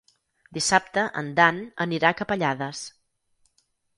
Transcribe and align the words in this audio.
Dissabte 0.57 1.03
en 1.21 1.29
Dan 1.41 1.59
anirà 1.85 2.11
a 2.13 2.17
Capellades. 2.23 2.83